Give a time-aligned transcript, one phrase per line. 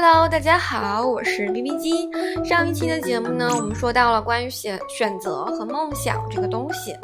[0.00, 2.08] Hello，大家好，我是 B B 机。
[2.44, 6.96] 上一期的节目呢，我们说到了关于选选择和梦想这个东西。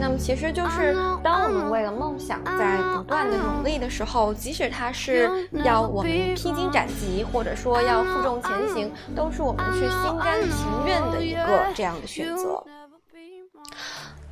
[0.00, 5.30] 那么其实就是当我们为了梦想在不断的努力的时候，即使它是
[5.62, 12.64] 要我们披荆斩棘，或者说要负重前行，都是我们去心甘情愿的一个这样的选择。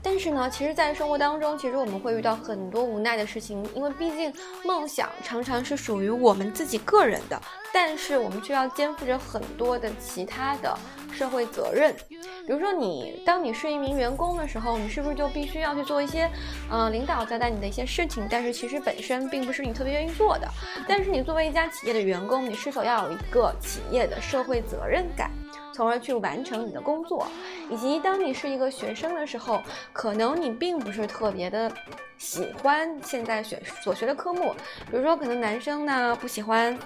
[0.09, 4.33] 但是呢，其实，在生活当中，其实我们会遇到很多无奈的事情，因为毕竟
[4.65, 7.43] 梦想常常是属于我们自己个人的，
[7.75, 10.79] 但是我们却要肩负着很多的其他的
[11.13, 11.93] 社会责任。
[12.09, 16.31] 比如说，你当你是一名员工的时候，你是不是就必须要去做一些，
[16.71, 20.47] 呃，领导交代你的一些事情，但是其实本身并不是你特别愿意做的。
[20.87, 25.33] 但是你作为一家企业的员工，你是否要有一个企业的社会责任感？
[25.77, 27.27] 从而去完成你的工作，
[27.69, 29.63] 以及当你是一个学生的时候，
[29.93, 31.71] 可能你并不是特别的
[32.17, 34.55] 喜欢现在学所学的科目，
[34.91, 36.79] 比如说可能男生呢不喜欢。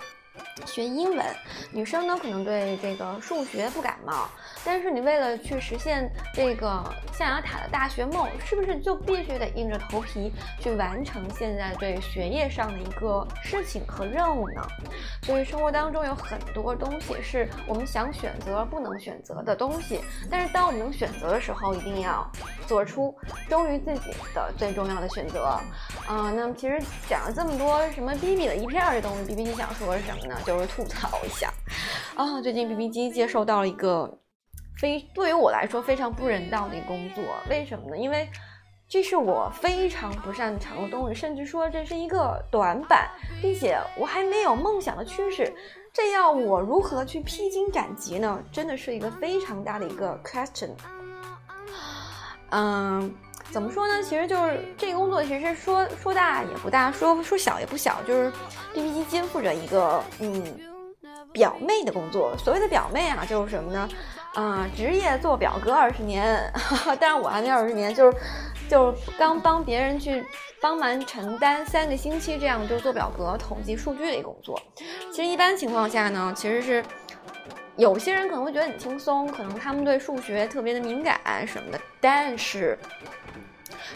[0.66, 1.26] 学英文，
[1.72, 4.28] 女生呢可能对这个数学不感冒，
[4.64, 14.62] 但是你为了去实现这个象牙塔的大学梦，是不是就必须得硬着头皮去完成现在对学业上的一个事情和任务呢？
[15.22, 20.00] 所以生活当中有很多东西是我们想选择而不能选择的东西，
[20.30, 22.30] 但是当我们能选择的时候，一定要
[22.66, 23.14] 做出
[23.48, 25.58] 忠于自己的最重要的选择。
[26.06, 30.19] 啊，那么其实讲了这么多什么 B B 的一片儿这东西，B B 你想说什么？
[30.28, 31.52] 那就是吐槽一下
[32.14, 34.18] 啊，最近 B B 机接受到了一个
[34.78, 37.96] 非对于我来说非常不人道的工作，为什么呢？
[37.96, 38.28] 因为
[38.88, 43.08] 这是我非常不擅长的东西，甚至说这是一个短板，
[43.40, 45.52] 并且我还没有梦想的趋势，
[45.92, 48.42] 这要我如何去披荆斩棘呢？
[48.50, 50.70] 真的是一个非常大的一个 question。
[52.50, 53.14] 嗯。
[53.52, 54.02] 怎么说呢？
[54.02, 58.30] 其实就是这个工作，其实说说大也不大，说说小也不小，就是
[58.72, 60.42] B B 机肩负着一个嗯
[61.32, 62.32] 表妹的工作。
[62.38, 63.88] 所谓的表妹啊，就是什么呢？
[64.34, 66.52] 啊，职业做表格二十年，
[67.00, 68.16] 但是我还没二十年，就是
[68.68, 70.24] 就是刚帮别人去
[70.60, 74.60] 帮忙承担三个星期这样就做表格统计数据的一个工作。
[75.10, 76.84] 其实一般情况下呢，其实是
[77.76, 82.78] 有些人可能会觉得很轻松，可能他们对数学特别的敏感什么的，但是。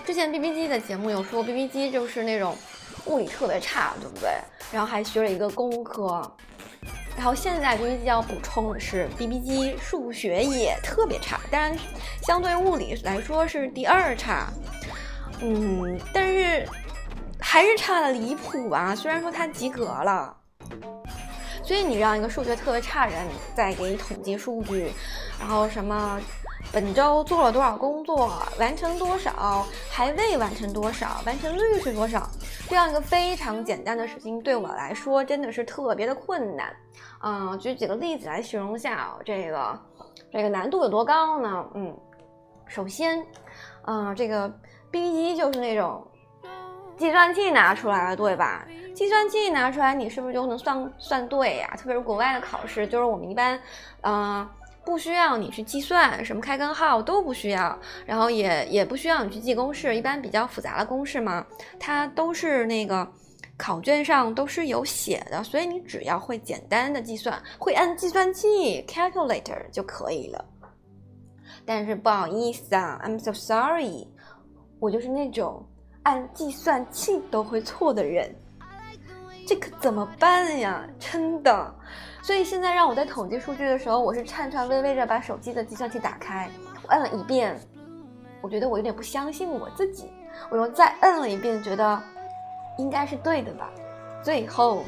[0.04, 2.56] 之前 B B 机的节目有说 B B 机就是那种
[3.06, 4.30] 物理特别差，对不对？
[4.72, 6.20] 然后还学了一个工科，
[7.16, 11.76] 然后现在 B B 机要补充的是 B B 机数学也特别差，当然
[12.22, 14.52] 相对物理来说是第二差，
[15.40, 16.68] 嗯，但是
[17.40, 18.94] 还是差的离谱啊！
[18.94, 20.36] 虽然说他及格了，
[21.62, 24.92] 所以你让一个数学特别差的人再给你统计数据，
[25.38, 26.20] 然后什么？
[26.72, 32.28] 本周做了多少工作，完成多少，还未完成多少，完成率是多少？
[32.68, 36.74] 这样一个非常简单的事情，对我来说真的是特别的困难。
[37.22, 39.78] 嗯，举几个例子来形容一下这个
[40.32, 41.64] 这个难度有多高呢？
[41.74, 41.96] 嗯，
[42.66, 43.24] 首先，
[43.86, 44.52] 嗯，这个
[44.90, 46.04] B 一就是那种
[46.96, 48.66] 计算器拿出来了，对吧？
[48.96, 51.72] 计算器拿出来，你是不是就能算算对呀？
[51.78, 53.60] 特别是国外的考试，就是我们一般，
[54.00, 54.48] 嗯。
[54.84, 61.46] 不需要你去计算什么开根号都不需要，然后也也不需要你去记公式，一般比较复杂的公式嘛，
[61.80, 63.06] 它都是那个
[63.56, 70.44] 考卷上都是有写的，所以你只要会简单的计算，会按计算器 calculator 就可以了。
[71.64, 74.06] 但是不好意思啊，I'm so sorry，
[74.78, 75.66] 我就是那种
[76.02, 78.34] 按计算器都会错的人，
[79.46, 80.86] 这可怎么办呀？
[80.98, 81.74] 真的。
[82.24, 86.48] 所以现在让我在统计数据的时候，我是颤颤巍巍着把手机的计算器打开，
[86.82, 87.54] 我摁了一遍，
[88.40, 90.10] 我觉得我有点不相信我自己，
[90.48, 92.02] 我又再摁了一遍，觉得
[92.78, 93.70] 应该是对的吧。
[94.22, 94.84] 最后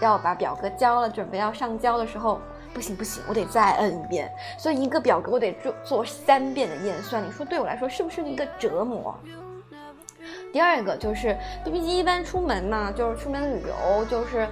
[0.00, 2.40] 要把表格交了，准备要上交的时候，
[2.72, 4.32] 不行不行，我得再摁一遍。
[4.56, 9.14] 所以一个表格我得做做三遍的验算，你说对我来说是不是一个折磨？
[10.54, 14.48] 第二个就是 B B 机一般出门嘛，就是出门旅游，就是。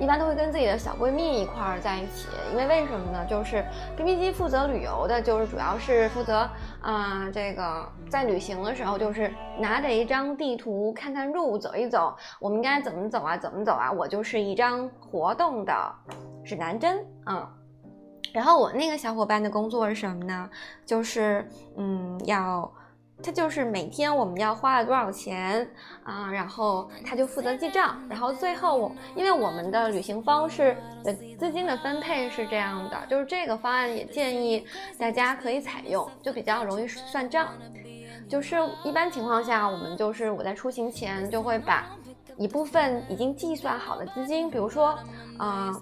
[0.00, 3.22] 一般都会跟自己的小闺蜜一块儿在一起，因为为什么呢？
[3.28, 3.62] 就是
[3.96, 6.48] B B 机负责旅游的，就是主要是负责
[6.80, 13.36] 啊，这个在旅行的时候，就是拿着一张地图看看路，走一走，我们应该怎么走啊？
[13.36, 13.92] 怎么走啊？
[13.92, 15.94] 我就是一张活动的
[16.42, 17.46] 指南针，嗯。
[18.32, 20.48] 然后我那个小伙伴的工作是什么呢？
[20.86, 21.46] 就是
[21.76, 22.72] 嗯要。
[23.22, 25.68] 他就是每天我们要花了多少钱
[26.02, 34.64] 啊，然后他就负责记账，然后最后我因为我们的旅行方式的资金的分配是这样的，就是这个方案也建议
[34.98, 37.48] 大家可以采用，就比较容易算账。
[38.28, 41.90] 就是一般情况下，我们就是我在出行前就会把
[42.36, 44.98] 一部分已经计算好的资金，比如说
[45.38, 45.74] 啊。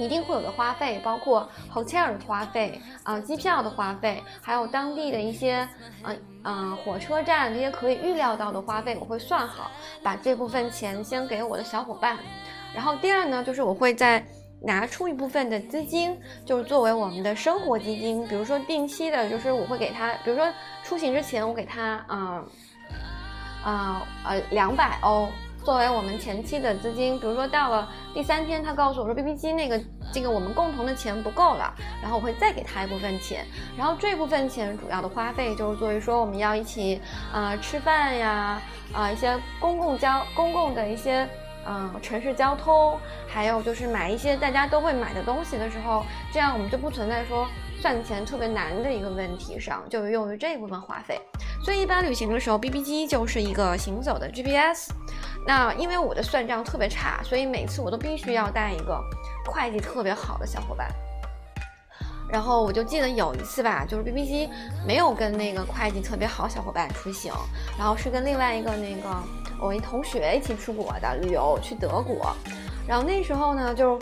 [0.00, 5.68] 一定会有的花费，包括 hotel 的花费啊，机票的花费，还有当地的一些，
[6.02, 9.70] 呃呃，火车站这些可以预料到的花费，我会算好，
[10.02, 12.18] 把这部分钱先给我的小伙伴。
[12.74, 14.24] 然后第二呢，就是我会再
[14.62, 20.50] 拿出一部分的资金，就是作为我们的生活基金，比如说定期的，就是我会给他，比如说
[20.82, 22.46] 出行之前我给他，嗯，
[23.62, 25.28] 啊呃两百欧。
[25.64, 29.80] 作为我们前期的资金，比如说到了第三天，他告诉我说 B B 机那个
[30.12, 31.72] 这个我们共同的钱不够了，
[32.02, 33.46] 然后我会再给他一部分钱，
[33.76, 37.00] 然后这部分钱主要的花费就是作为说我们要一起
[37.32, 38.60] 啊吃饭呀
[38.92, 41.28] 啊一些公共交公共的一些
[41.66, 42.98] 嗯城市交通，
[43.28, 47.46] 还有就是买一些大家都会买的东西的时候，这样我们就不存在说
[47.80, 51.18] 算钱特别难的一个问题上，就是用于这一部分花费。
[51.64, 54.92] 所以一般旅行的时候，B B 机就是一个行走的 G P S。
[55.46, 59.02] 那因为我的算账特别差，所以每次我都必须要带一个
[59.46, 60.88] 会计特别好的小伙伴。
[62.30, 64.48] 然后我就记得有一次吧，就是 B B 机
[64.86, 67.32] 没有跟那个会计特别好小伙伴出行，
[67.78, 69.10] 然后是跟另外一个那个
[69.58, 72.36] 我一同学一起出国的旅游去德国。
[72.86, 73.98] 然后那时候呢，就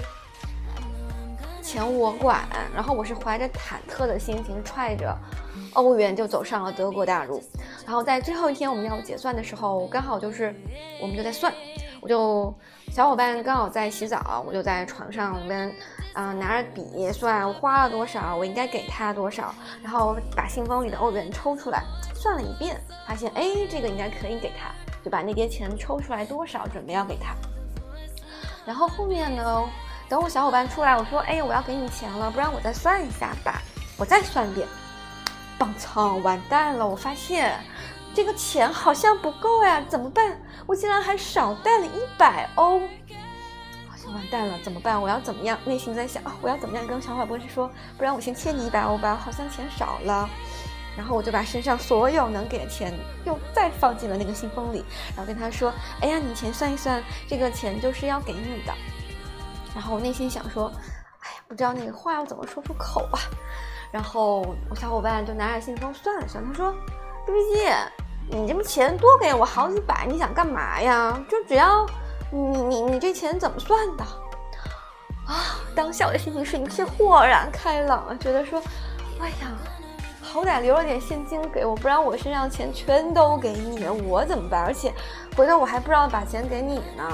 [1.68, 5.14] 钱我管，然后我是怀着忐忑的心情揣着。
[5.74, 7.42] 欧元就走上了德国大陆，
[7.84, 10.54] 然后在最后一天我们要结算的时候，刚好就是
[10.98, 11.52] 我们就在算，
[12.00, 12.52] 我就
[12.90, 15.70] 小伙伴刚好在洗澡，我就在床上边，
[16.14, 21.82] 嗯，拿着笔算我花了多少，我应该给他多少，然后把信封里的欧元抽出来
[22.14, 24.70] 算了一遍，发现哎，这个应该可以给他，
[25.04, 27.34] 就把那叠钱抽出来多少，准备要给他。
[28.64, 29.64] 然后后面呢，
[30.08, 33.60] 等我小伙伴出来，我说哎，我要给你钱了，不然我再算一下吧，
[33.96, 34.66] 我再算一遍。
[35.58, 36.86] 棒仓完蛋了！
[36.86, 37.58] 我发现
[38.14, 40.40] 这个钱好像不够呀，怎么办？
[40.66, 42.80] 我竟然还少带了一百欧，
[43.88, 45.02] 好像完蛋了，怎么办？
[45.02, 45.58] 我要怎么样？
[45.64, 47.68] 内心在想啊，我要怎么样跟小伙伴说？
[47.96, 50.30] 不然我先欠你一百欧吧，好像钱少了。
[50.96, 52.92] 然后我就把身上所有能给的钱
[53.24, 54.84] 又再放进了那个信封里，
[55.14, 58.72] 然后跟他说：“哎呀，你钱算一算，这个钱就是要给你的。”
[59.74, 60.72] 然后我内心想说
[61.20, 63.18] ：“哎呀，不知道那个话要怎么说出口啊。”
[63.92, 66.72] 然后我小伙伴就拿着信封算了算，他说
[67.24, 71.18] ：“B B 机，你这么钱多给我好几百，你想干嘛呀？
[71.28, 71.86] 就只要
[72.30, 74.04] 你你你这钱怎么算的？”
[75.26, 78.60] 啊，当下我的心情是一片豁然开朗啊，觉得说
[79.20, 79.56] ：“哎呀，
[80.20, 84.64] 好歹留了点现金给我，不然我身上钱全都给你，我怎么办？
[84.64, 84.92] 而且
[85.36, 87.08] 回头我还不知道把钱给你呢。”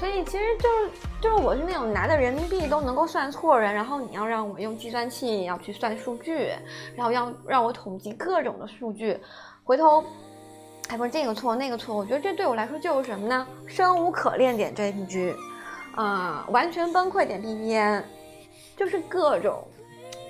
[0.00, 6.48] 所以其实就是就是我是那种拿的人民币都能够算错人，然后你要让我用计算器要去算数据，
[6.96, 9.18] 然后要让我统计各种的数据，
[9.62, 10.02] 回头
[10.88, 13.46] 还不是这个错那个错，我觉得这对我来说就是什么呢？
[13.66, 15.34] 生无可恋点 JPG，
[15.94, 18.02] 啊，完全崩溃点 BBN，
[18.78, 19.62] 就是各种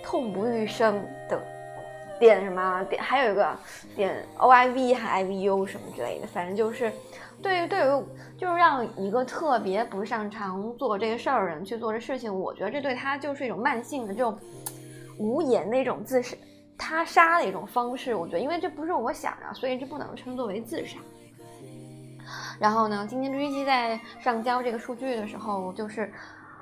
[0.03, 1.41] 痛不欲生的
[2.19, 3.57] 点什么点，还有一个
[3.95, 6.93] 点 OIV 还 IVU 什么之类的，反正就是。
[7.43, 8.05] 对于对于，
[8.41, 14.35] 就是让一个特别不擅长做这个事儿的人去做这事情，我觉得这对他就是一种慢性的这种
[15.19, 16.35] 无言的一种自杀、
[16.79, 18.15] 他杀的一种方式。
[18.15, 20.97] 我觉得，因为这不是我想的，所以这不能称作为自杀。
[22.59, 26.11] 然后呢，今天追机在上交这个数据的时候，就是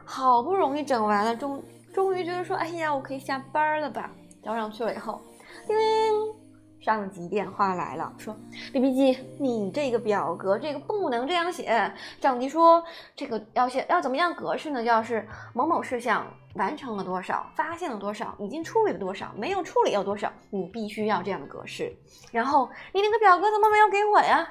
[0.05, 1.63] 好不容易整完了，终
[1.95, 4.11] 终于觉得说，哎呀，我可以下班了吧？
[4.43, 5.21] 交上去了以后，
[5.65, 6.48] 叮铃。
[6.89, 8.35] 上级电话来了，说
[8.73, 11.93] ：“B B 机，你这个表格这个不能这样写。
[12.19, 12.83] 上级说
[13.15, 14.83] 这个要写要怎么样格式呢？
[14.83, 21.95] 要是某某事项完成了多少，发现了多少，已经处理了多少，没有处理要多少，你必须要这样的格式。
[22.33, 24.49] 然后你那个表格怎么没有给我呀？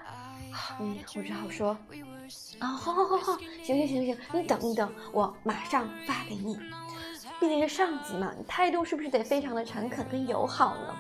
[0.80, 1.76] 嗯，我只好说，
[2.60, 6.56] 啊，好好好好，行行行行，你等一等，我马上发给你。
[7.40, 10.96] 毕竟是上级嘛，你态度是不是得非常的诚恳跟友好呢？”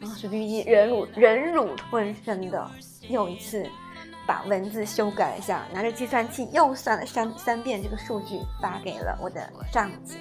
[0.00, 2.70] 然后，随 B B 机忍辱忍辱吞声的
[3.08, 3.68] 又一次
[4.26, 10.16] 把文字修改了一下，拿着计算器又算了三三遍这个数据，发给了我的上级。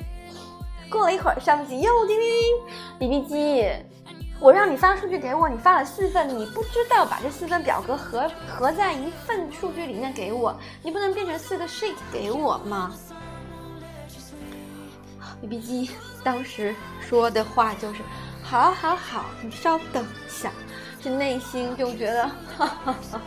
[0.90, 2.28] 过了一会儿，上级又叮铃
[3.00, 3.66] ，B B 机，
[4.42, 12.92] 我让你发数据给我，你发了四份，你不知道把这四份表格合合在一份数据里面给我，你不能变成四个 sheet 给我吗
[15.40, 18.02] ？B B 机当时说的话就是。
[18.50, 20.50] 好，好，好，你稍等一下，
[21.00, 22.28] 这内心就觉得，
[22.58, 23.22] 哈哈哈，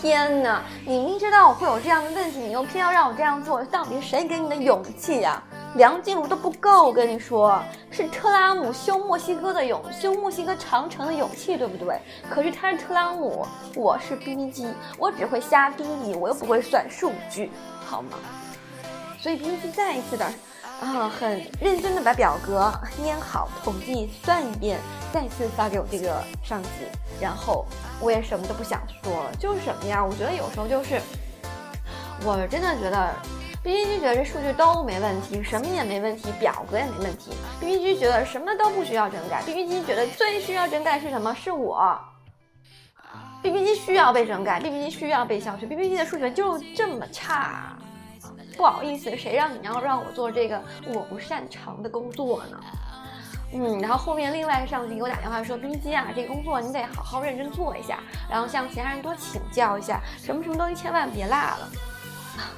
[0.00, 0.60] 天哪！
[0.84, 5.40] 你明知道我会有这样的问题，你又偏要让我这样做，到底谁给你的勇气呀？
[5.76, 12.00] 梁静茹都不够，我跟你说，是特拉姆修墨西哥的勇，修墨西哥长城的勇气，对不对？
[12.28, 13.46] 可是他是特拉姆，
[13.76, 17.48] 我是 BB 机，我只会瞎逼你，我又不会算数据，
[17.86, 18.18] 好吗？
[19.20, 20.26] 所以 BB 机再一次的。
[20.82, 22.72] 啊，很认真的把表格
[23.04, 24.80] 粘好，统计算一遍，
[25.12, 26.68] 再次发给我这个上级，
[27.20, 27.64] 然后
[28.00, 30.04] 我也什么都不想说了，就是什么呀？
[30.04, 31.00] 我觉得有时候就是，
[32.24, 33.14] 我真的觉得
[33.62, 41.32] ，B B G 觉得这数据都没问题，什么也没问题，表格也没问题，B B G 觉得什么都不需要整改，B B G 觉得最需要整改是什么？
[41.32, 41.96] 是我
[43.40, 47.78] ，B B G 需要被整改，B B G 需要被消去，B B G 的数学就这么差。
[48.62, 52.60] 不好意思，谁让你要让我做这个我不擅长的工作呢？
[53.52, 57.98] 嗯，然后后面另外一个上级给我打电话说：“冰机啊，这工作你得好好认真做一下，
[58.30, 61.68] 然后向其他人多请教一下，什么什么东西千万别落了。”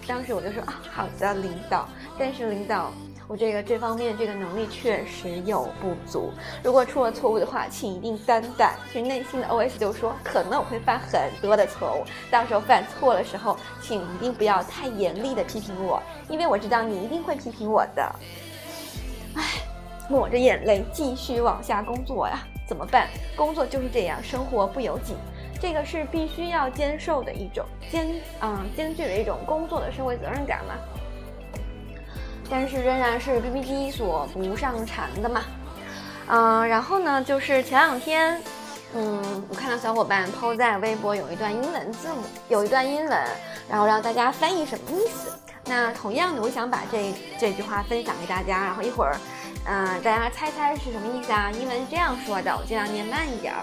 [0.06, 1.88] 当时我就说：“啊，好的，领导。”
[2.20, 2.92] 但是领导。
[3.26, 6.30] 我这个这方面这个能力确实有不足，
[6.62, 8.74] 如果出了错误的话，请一定担待。
[8.92, 18.14] 其实内心的 OS 就说，可能我会犯很多的错误，到时候犯错的时候，请一定不要太严厉的批评我，因为我知道你一定会批评我的。
[19.36, 19.42] 唉，
[20.10, 23.08] 抹着眼泪继续往下工作呀，怎么办？
[23.34, 25.14] 工作就是这样，生活不由己，
[25.58, 28.06] 这个是必须要兼受的一种兼
[28.38, 30.74] 啊兼具的一种工作的社会责任感嘛。
[32.50, 35.42] 但是仍然是 B B G 所不上传的嘛，
[36.28, 38.40] 嗯，然后呢，就是前两天，
[38.94, 43.18] 嗯，我看到小伙伴 PO 在微博有一段英文字母，有一段英文，
[43.68, 45.32] 然后让大家翻译什么意思。
[45.66, 49.16] 那同样的，我想把这这句话分享给大家，然后一会儿，
[49.66, 51.50] 嗯，大家猜猜是什么意思啊？
[51.50, 53.62] 英文是这样说的，我尽量念慢一点儿，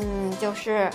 [0.00, 0.90] 嗯，就是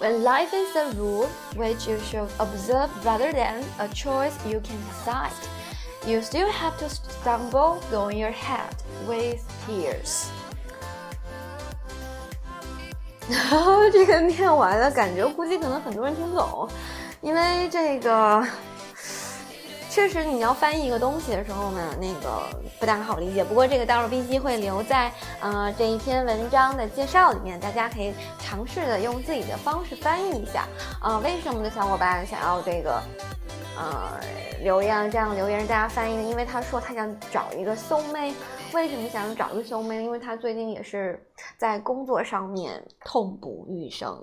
[0.00, 4.78] When life is a rule which you should observe rather than a choice you can
[4.88, 5.28] decide.
[6.06, 8.74] You still have to stumble going your head
[9.06, 10.26] with tears。
[13.28, 16.68] 然后这个念完了，感觉估计可能很多人听不懂，
[17.20, 18.44] 因为这个
[19.90, 23.42] 确实你要翻译一个东西的时候呢，那个不大好理解。
[23.42, 30.68] 不过这个到时候 B 机会留在呃这一篇文章的介绍里面，大家可以尝试的用自己的方式翻译一下。
[31.02, 33.02] 呃，为什么的小伙伴想要这个？
[33.76, 34.20] 呃，
[34.62, 38.34] 留言这样留言，大家翻译呢，因为他说他想找一个 soul mate，
[38.74, 40.02] 为什么想找一个 soul mate？
[40.02, 41.20] 因为他最近也是
[41.56, 44.22] 在工作上面痛不欲生，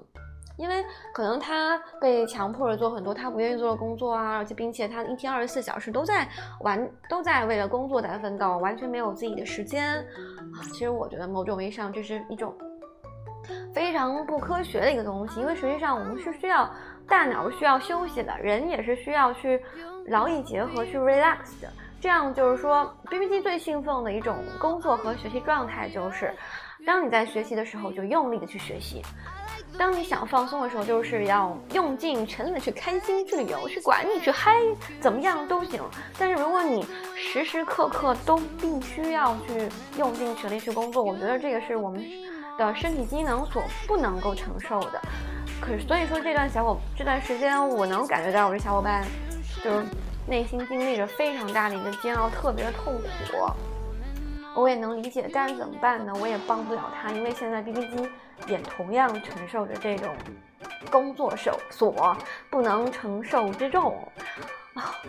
[0.57, 0.83] 因为
[1.13, 6.27] 可能他被强迫着做很多他不愿意做的工作啊，而且并且他一天二十四小时都在
[6.61, 10.59] 玩，都在为了工作在奋斗，完全没有自己的时间啊。
[10.73, 12.53] 其实我觉得某种意义上这是一种
[13.73, 16.69] 非常不科学的一个东西，因为实际上我们是需要。
[17.09, 19.57] 大脑需要休息的，人也是需要去
[20.07, 21.71] 劳逸结合去 relax 的。
[22.01, 26.33] 这样就是说，B B T 最兴奋的一种工作和学习状态就是，
[26.85, 29.01] 当你在学习的时候就用力的去学习，
[29.77, 34.51] 当你想放松的时候就是要用尽全力的去开心、去旅游、去管你、去嗨，
[34.99, 35.81] 怎么样都行。
[36.17, 42.03] 但是如果你时时刻刻都必须要去用尽全力去工作，我觉得这个是我们
[42.57, 45.01] 的身体机能所不能够承受的。
[45.61, 49.05] 可是，所以说这段小伙这段时间，我能感觉到我这小伙伴，
[49.63, 49.85] 就是
[50.27, 53.51] 内心经历着非常大的一个煎熬，特别的痛苦。
[54.57, 56.11] 我也能理解，但是怎么办呢？
[56.19, 58.09] 我也帮不了他，因为现在 B B 机
[58.47, 60.15] 也同样承受着这种
[60.89, 62.17] 工作手所
[62.49, 63.95] 不能承受之重。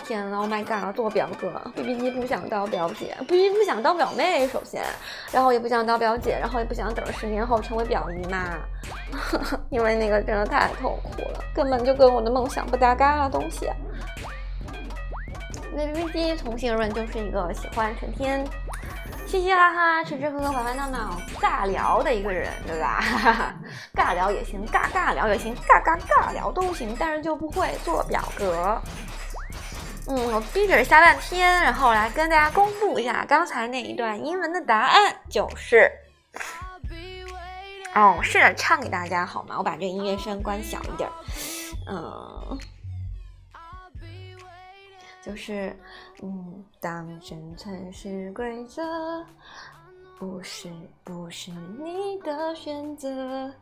[0.05, 0.95] 天呐 o h my god！
[0.97, 4.83] 做表哥，B B 机不想当表姐，B B 不想当表妹，首先，
[5.31, 8.59] 然后也不想当表姐，然后也不想等十年后成为表姨妈，
[9.71, 13.69] 因为那个真的太痛苦了，根本就跟我的梦想不搭嘎的东西。
[15.79, 18.45] 那 B B 机从心而论就是一个喜欢成天
[19.29, 23.55] 嘻嘻哈哈、吃吃喝喝、玩玩闹闹、尬聊的一个人，对吧？
[23.95, 28.83] 尬聊也行，尬尬聊也行，尬尬尬聊都行，但是就不会做表格。
[30.09, 35.89] 嗯，我逼着瞎半天，然后来跟大家公布一下刚才那一段英文的答案，就是，
[37.95, 39.55] 哦，试着唱给大家好吗？
[39.59, 41.09] 我把这个音乐声关小一点，
[41.89, 42.59] 嗯，
[45.29, 45.77] 就是，
[46.23, 48.83] 嗯，当生存是规则。
[50.19, 50.71] 不是，
[51.05, 53.53] 不是你的选择，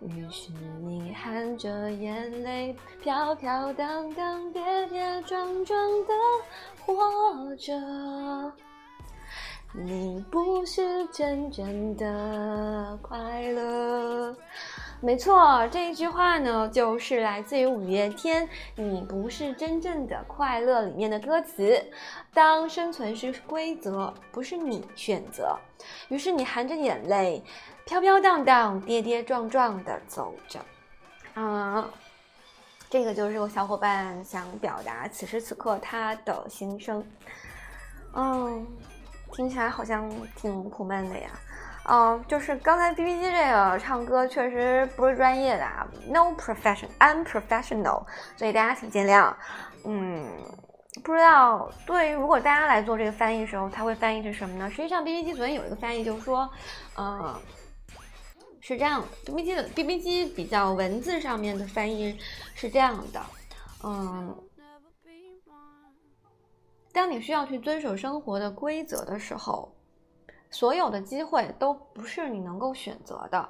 [0.00, 0.50] 于是
[0.80, 6.12] 你含着眼泪，飘飘荡荡，跌跌撞撞的
[6.84, 8.52] 活着。
[9.72, 14.36] 你不是真正的快乐。
[15.04, 21.84] 没错，这一句话呢，就是来自于五月天《你不是真正的快乐》里面的歌词。
[22.32, 25.58] 当生存是规则，不是你选择，
[26.08, 27.42] 于是你含着眼泪，
[27.84, 30.60] 飘飘荡荡，跌跌撞撞的走着。
[31.34, 31.90] 啊，
[32.88, 37.04] 这个就是我小伙伴想表达此时此刻他的心声。
[38.14, 38.64] 嗯，
[39.32, 41.30] 听起来好像挺苦闷的呀。
[41.84, 49.34] 嗯，就是刚才 B B 机这个唱歌确实不是专业的啊，no profession，unprofessional，所以大家请见谅。
[49.84, 50.24] 嗯，
[51.02, 54.70] 不知道对于如果大家来做这个翻译的时候，他会翻译成什么呢？
[54.70, 56.48] 实际上 B B 机昨天有一个翻译，就是说，
[56.94, 57.36] 呃，
[58.60, 62.16] 是这样，B B 机的 B B 机比较文字上面的翻译
[62.54, 63.20] 是这样的，
[63.82, 64.38] 嗯，
[66.92, 69.74] 当你需要去遵守生活的规则的时候。
[70.52, 73.48] 所有的机会都不是你能够选择的，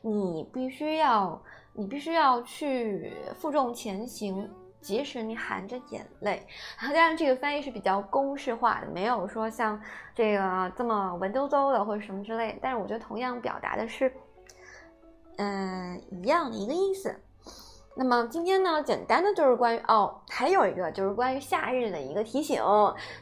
[0.00, 1.42] 你必须要，
[1.72, 4.48] 你必须要去负重前行，
[4.80, 6.46] 即使你含着眼泪。
[6.80, 9.78] 当然，这个翻译是比较公式化的，没有说像
[10.14, 12.56] 这个这么文绉绉的或者什么之类。
[12.62, 14.12] 但是我觉得同样表达的是，
[15.38, 17.20] 嗯，一样的一个意思。
[17.96, 22.60] 那么今天呢，简单的就是关于哦，还有一个就是关于夏日的一个提醒，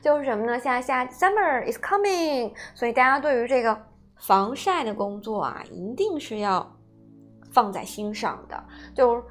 [0.00, 0.58] 就是什么呢？
[0.58, 3.78] 夏夏 summer is coming，所以大家对于这个
[4.16, 6.66] 防晒的工作啊，一定是要
[7.52, 8.64] 放在心上的，
[8.94, 9.22] 就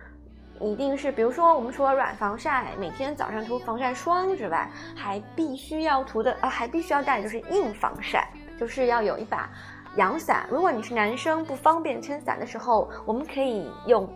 [0.60, 8.29] 一定是，比如说我们除了软防晒，每天早上涂防晒霜之外，还必须要涂的，呃，还必须要带的就是硬防晒，
[8.60, 9.50] 就是要有一把
[9.95, 10.45] 阳伞。
[10.51, 14.07] 如果你是男生不方便撑伞的时候，我们可以用。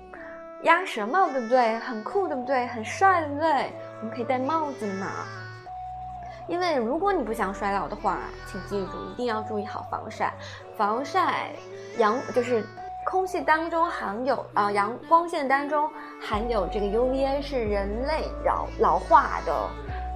[0.66, 1.78] 鸭舌帽对不对？
[1.80, 2.66] 很酷对不对？
[2.68, 3.72] 很帅对不对？
[4.02, 5.08] 我们可以戴帽子嘛？
[6.48, 8.18] 因为如果你不想衰老的话，
[8.48, 10.34] 请记住一定要注意好防晒。
[10.76, 11.52] 防晒
[11.98, 12.64] 阳就是
[13.06, 19.70] 空气当中含有啊阳光线当中含有这个 UVA 是人类老老化的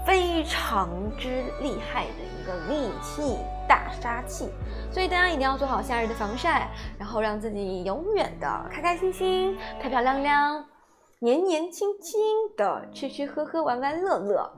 [0.05, 3.37] 非常之厉害的一个利器。
[3.69, 4.49] 大杀器，
[4.91, 10.65] 所以大家一定要做好夏日的防晒，然后让自己永远的开开心心、漂漂亮亮、
[11.19, 12.19] 年年轻轻
[12.57, 14.51] 的吃吃喝喝、玩玩乐乐。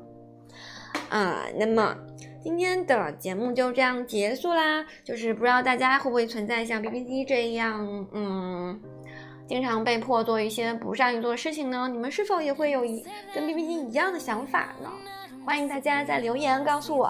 [1.09, 1.93] 啊，那么
[2.41, 4.85] 今天的节目就这样结束啦。
[5.03, 8.81] 就是不知道大家会不会存在像 B B 机这样，嗯，
[9.45, 11.89] 经常被迫做一些不善于做的事情呢？
[11.91, 14.89] 你们是否也会有一跟 B B 机一样的想法呢？
[15.45, 17.09] 欢迎大家在留言告诉我。